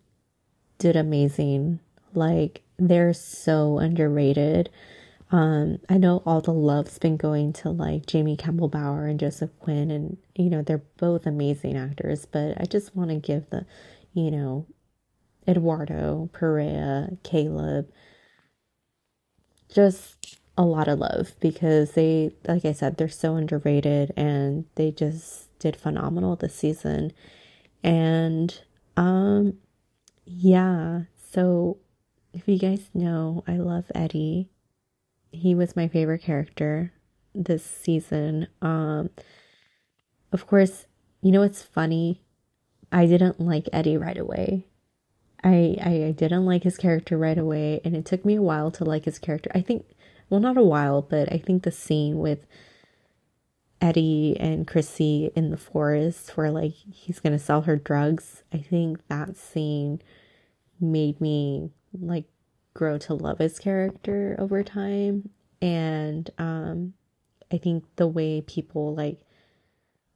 [0.78, 1.80] did amazing.
[2.14, 4.70] Like, they're so underrated.
[5.30, 9.50] Um, I know all the love's been going to like Jamie Campbell Bower and Joseph
[9.60, 13.66] Quinn, and you know, they're both amazing actors, but I just want to give the,
[14.14, 14.66] you know,
[15.46, 17.92] Eduardo, Priah, Caleb,
[19.72, 24.90] just a lot of love because they, like I said, they're so underrated and they
[24.90, 27.14] just did phenomenal this season.
[27.82, 28.60] And,
[28.94, 29.54] um,
[30.26, 31.78] yeah, so
[32.34, 34.50] if you guys know, I love Eddie.
[35.32, 36.92] He was my favorite character
[37.34, 38.46] this season.
[38.60, 39.08] Um,
[40.30, 40.84] of course,
[41.22, 42.20] you know what's funny?
[42.92, 44.66] I didn't like Eddie right away.
[45.42, 48.84] I I didn't like his character right away, and it took me a while to
[48.84, 49.50] like his character.
[49.54, 49.86] I think
[50.30, 52.46] well, not a while, but I think the scene with
[53.80, 58.44] Eddie and Chrissy in the forest where like he's gonna sell her drugs.
[58.52, 60.00] I think that scene
[60.80, 62.26] made me like
[62.74, 65.30] grow to love his character over time.
[65.60, 66.94] And um
[67.50, 69.20] I think the way people like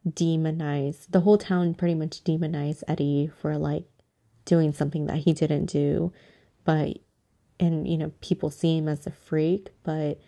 [0.09, 3.85] demonize the whole town pretty much demonize Eddie for like
[4.45, 6.13] doing something that he didn't do,
[6.65, 6.99] but
[7.61, 10.21] and you know, people see him as a freak, but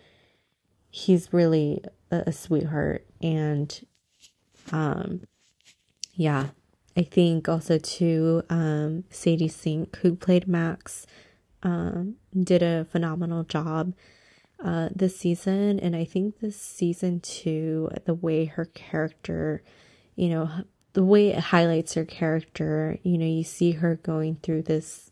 [0.89, 3.05] he's really a, a sweetheart.
[3.21, 3.79] And
[4.71, 5.21] um
[6.13, 6.47] yeah
[6.95, 11.05] i think also too um sadie sink who played max
[11.63, 13.93] um did a phenomenal job
[14.63, 15.79] uh this season.
[15.79, 19.63] And i think this season too the way her character
[20.15, 20.49] you know
[20.93, 25.09] the way it highlights her character you know you see her going through this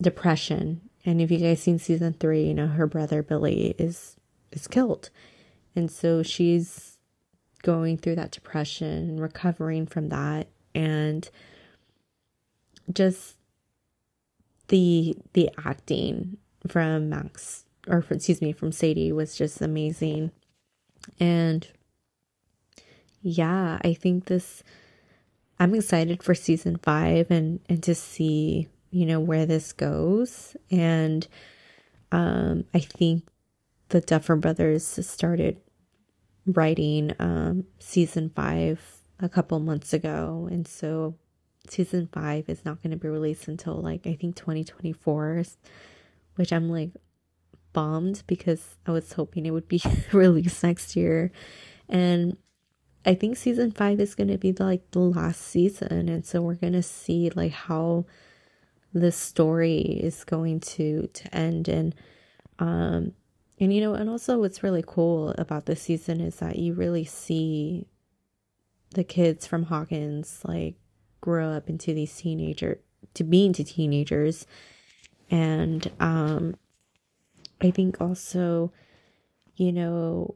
[0.00, 4.16] depression and if you guys seen season three you know her brother billy is
[4.52, 5.10] is killed
[5.74, 6.98] and so she's
[7.62, 11.30] going through that depression and recovering from that and
[12.92, 13.36] just
[14.68, 20.30] the the acting from Max or excuse me from Sadie was just amazing.
[21.18, 21.66] And
[23.20, 24.62] yeah, I think this
[25.58, 30.56] I'm excited for season 5 and and to see, you know, where this goes.
[30.70, 31.26] And
[32.12, 33.24] um I think
[33.92, 35.58] the Duffer Brothers started
[36.46, 38.80] writing um, season five
[39.20, 41.14] a couple months ago, and so
[41.68, 45.44] season five is not going to be released until like I think 2024,
[46.36, 46.90] which I'm like
[47.72, 49.82] bummed because I was hoping it would be
[50.12, 51.30] released next year,
[51.88, 52.36] and
[53.04, 56.54] I think season five is going to be like the last season, and so we're
[56.54, 58.06] going to see like how
[58.94, 61.94] the story is going to to end and
[62.58, 63.12] um
[63.60, 67.04] and you know, and also what's really cool about this season is that you really
[67.04, 67.86] see
[68.94, 70.74] the kids from Hawkins like
[71.20, 72.80] grow up into these teenager
[73.14, 74.46] to be into teenagers.
[75.30, 76.56] And um
[77.60, 78.72] I think also,
[79.54, 80.34] you know,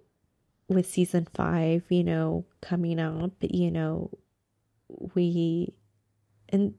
[0.69, 4.11] with season five, you know, coming up, you know,
[5.15, 5.75] we
[6.49, 6.75] and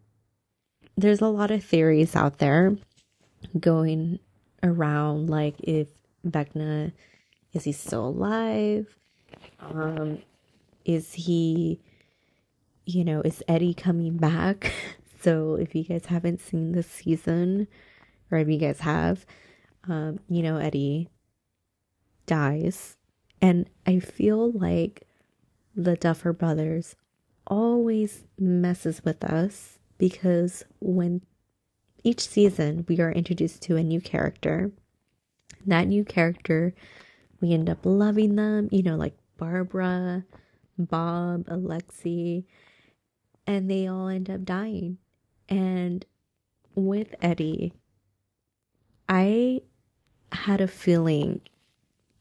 [0.98, 2.76] there's a lot of theories out there
[3.60, 4.20] going
[4.64, 5.88] around like if
[6.26, 6.92] Vecna,
[7.54, 8.98] is he still alive?
[9.60, 10.20] Um,
[10.84, 11.80] is he,
[12.86, 14.74] you know, is Eddie coming back?
[15.22, 17.68] so if you guys haven't seen this season,
[18.32, 19.26] or if you guys have,
[19.88, 21.10] um, you know, Eddie
[22.26, 22.98] dies.
[23.42, 25.04] And I feel like
[25.76, 26.96] the Duffer Brothers
[27.46, 31.22] always messes with us because when
[32.04, 34.72] each season we are introduced to a new character
[35.68, 36.74] that new character,
[37.42, 40.26] we end up loving them, you know, like Barbara,
[40.78, 42.46] Bob, Alexei,
[43.46, 44.98] and they all end up dying.
[45.50, 46.06] And
[46.76, 47.74] with Eddie,
[49.08, 49.62] I
[50.32, 51.42] had a feeling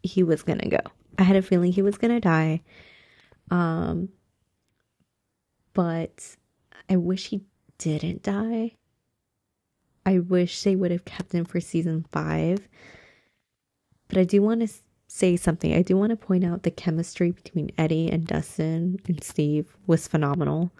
[0.03, 0.81] he was going to go.
[1.19, 2.63] I had a feeling he was going to die.
[3.51, 4.09] Um
[5.73, 6.37] but
[6.89, 7.43] I wish he
[7.79, 8.73] didn't die.
[10.05, 12.69] I wish they would have kept him for season 5
[14.09, 14.75] but I do want to
[15.09, 15.75] say something.
[15.75, 20.09] I do want to point out the chemistry between Eddie and Dustin and Steve was
[20.09, 20.73] phenomenal.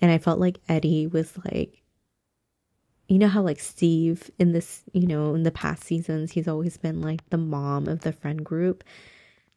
[0.00, 1.82] And I felt like Eddie was like,
[3.08, 6.76] you know how like Steve in this, you know, in the past seasons, he's always
[6.76, 8.84] been like the mom of the friend group.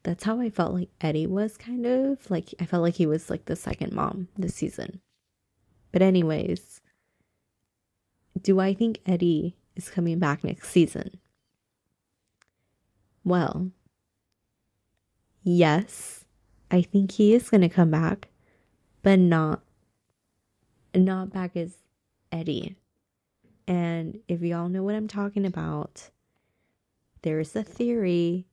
[0.01, 3.29] That's how I felt like Eddie was kind of like, I felt like he was
[3.29, 4.99] like the second mom this season.
[5.93, 6.81] But, anyways,
[8.41, 11.19] do I think Eddie is coming back next season?
[13.23, 13.71] Well,
[15.43, 16.25] yes,
[16.69, 18.27] I think he is going to come back,
[19.01, 19.61] but not
[20.95, 21.77] not back as
[22.31, 22.75] Eddie.
[23.67, 26.09] And if y'all know what I'm talking about,
[27.21, 28.45] there's a theory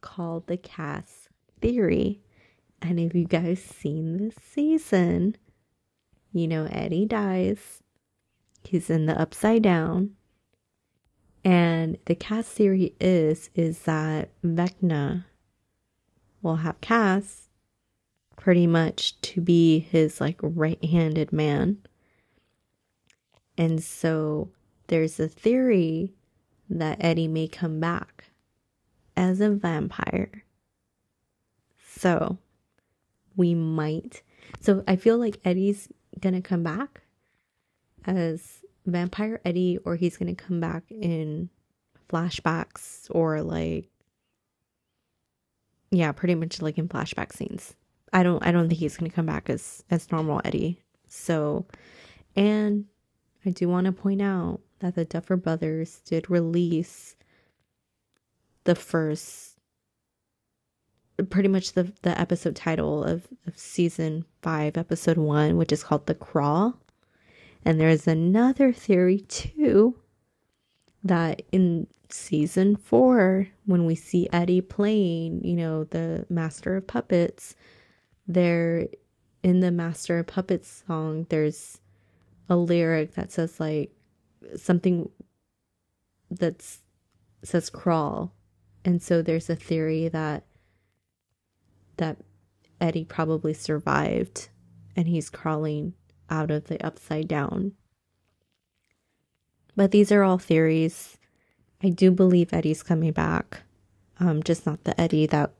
[0.00, 1.28] called the Kas
[1.60, 2.20] theory.
[2.80, 5.36] And if you guys seen this season,
[6.32, 7.82] you know Eddie dies.
[8.64, 10.10] He's in the upside down.
[11.44, 15.24] And the Kas theory is is that Vecna
[16.42, 17.48] will have Kas
[18.36, 21.78] pretty much to be his like right-handed man.
[23.56, 24.50] And so
[24.88, 26.12] there's a theory
[26.70, 28.26] that Eddie may come back
[29.16, 30.44] as a vampire.
[31.96, 32.38] So
[33.36, 34.22] we might.
[34.60, 35.88] So I feel like Eddie's
[36.20, 37.02] gonna come back
[38.06, 41.50] as Vampire Eddie or he's to come back in
[42.08, 43.88] flashbacks or like
[45.90, 47.74] yeah, pretty much like in flashback scenes.
[48.12, 50.82] I don't I don't think he's gonna come back as as normal Eddie.
[51.08, 51.66] So
[52.36, 52.86] and
[53.44, 57.16] I do want to point out that the Duffer Brothers did release
[58.64, 59.47] the first
[61.30, 66.06] pretty much the the episode title of, of season five, episode one, which is called
[66.06, 66.78] The Crawl.
[67.64, 69.96] And there's another theory too
[71.02, 77.54] that in season four, when we see Eddie playing, you know, the Master of Puppets,
[78.26, 78.86] there
[79.42, 81.80] in the Master of Puppets song, there's
[82.48, 83.92] a lyric that says like
[84.56, 85.10] something
[86.30, 86.80] that's
[87.42, 88.32] says crawl.
[88.84, 90.44] And so there's a theory that
[91.98, 92.18] that
[92.80, 94.48] Eddie probably survived
[94.96, 95.94] and he's crawling
[96.30, 97.72] out of the upside down.
[99.76, 101.18] But these are all theories.
[101.82, 103.62] I do believe Eddie's coming back.
[104.18, 105.52] Um, just not the Eddie that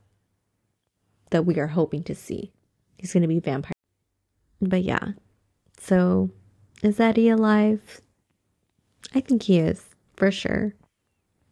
[1.30, 2.52] that we are hoping to see.
[2.96, 3.72] He's gonna be vampire.
[4.60, 5.12] But yeah.
[5.78, 6.30] So
[6.82, 8.00] is Eddie alive?
[9.14, 9.84] I think he is,
[10.16, 10.74] for sure.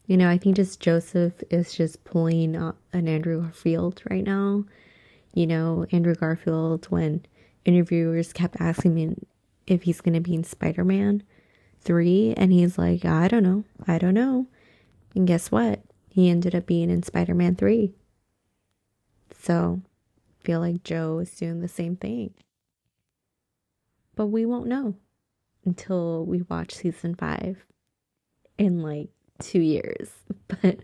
[0.07, 4.65] You know, I think just Joseph is just pulling an Andrew Garfield right now.
[5.35, 7.27] You know, Andrew Garfield, when
[7.65, 9.17] interviewers kept asking me
[9.67, 11.25] if he's going to be in Spider Man
[11.81, 14.47] 3, and he's like, I don't know, I don't know.
[15.15, 15.83] And guess what?
[16.09, 17.93] He ended up being in Spider Man 3.
[19.39, 19.83] So,
[20.45, 22.33] feel like Joe is doing the same thing.
[24.15, 24.95] But we won't know
[25.65, 27.67] until we watch season five
[28.57, 30.11] in like two years.
[30.63, 30.79] But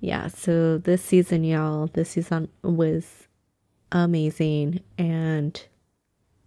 [0.00, 3.28] yeah, so this season, y'all, this season was
[3.90, 4.80] amazing.
[4.98, 5.60] And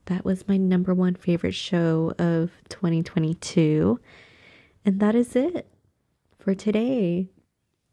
[0.06, 4.00] that was my number one favorite show of 2022.
[4.86, 5.68] And that is it
[6.38, 7.30] for today.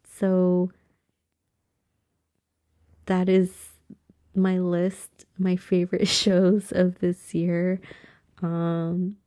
[0.03, 0.71] So
[3.07, 3.69] that is
[4.35, 7.81] my list, my favorite shows of this year.
[8.41, 9.17] Um,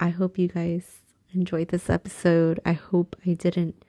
[0.00, 0.98] I hope you guys
[1.36, 2.60] enjoyed this episode.
[2.64, 3.84] I hope I didn't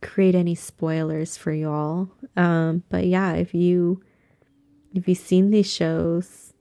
[0.00, 2.10] create any spoilers for y'all.
[2.36, 4.02] Um, but yeah, if you
[4.94, 6.54] if you've seen these shows,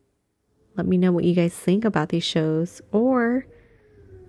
[0.75, 3.45] let me know what you guys think about these shows or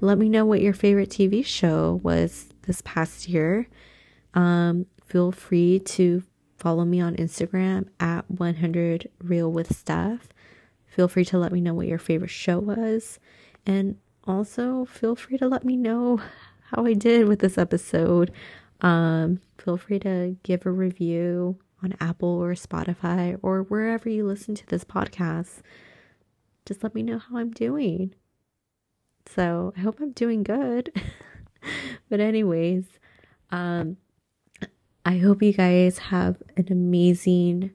[0.00, 3.68] let me know what your favorite TV show was this past year.
[4.34, 6.22] Um, feel free to
[6.56, 10.28] follow me on Instagram at 100 real with Stuff.
[10.86, 13.18] Feel free to let me know what your favorite show was.
[13.66, 13.96] And
[14.28, 16.20] also feel free to let me know
[16.70, 18.30] how I did with this episode.
[18.80, 24.54] Um, feel free to give a review on Apple or Spotify or wherever you listen
[24.54, 25.62] to this podcast.
[26.66, 28.14] Just let me know how I'm doing.
[29.26, 30.92] So I hope I'm doing good.
[32.08, 32.84] but anyways,
[33.50, 33.96] um
[35.04, 37.70] I hope you guys have an amazing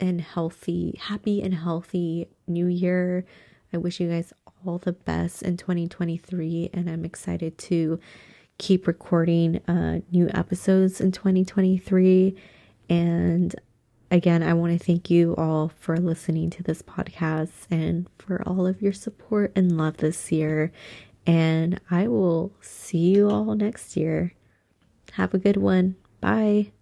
[0.00, 3.24] and healthy, happy and healthy new year.
[3.72, 4.32] I wish you guys
[4.66, 8.00] all the best in 2023 and I'm excited to
[8.58, 12.36] keep recording uh, new episodes in 2023
[12.88, 13.54] and
[14.10, 18.66] again I want to thank you all for listening to this podcast and for all
[18.66, 20.72] of your support and love this year.
[21.26, 24.34] And I will see you all next year.
[25.12, 25.96] Have a good one.
[26.20, 26.72] Bye